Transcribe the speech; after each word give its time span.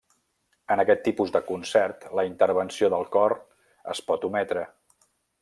En 0.75 0.79
aquest 0.83 1.03
tipus 1.07 1.33
de 1.35 1.41
concert 1.49 2.07
la 2.21 2.25
intervenció 2.31 2.91
del 2.95 3.07
cor 3.17 3.37
es 3.95 4.03
pot 4.09 4.27
ometre. 4.33 4.67